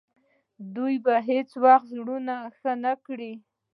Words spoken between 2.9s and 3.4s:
کړي.